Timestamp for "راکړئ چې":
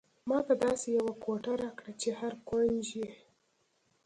1.63-2.09